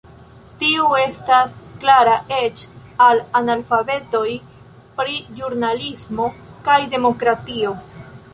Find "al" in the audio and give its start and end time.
3.09-3.21